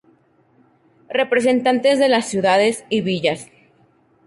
Representantes 1.09 1.99
de 1.99 2.09
las 2.09 2.25
ciudades 2.25 2.85
y 2.89 3.01
Villas. 3.01 3.49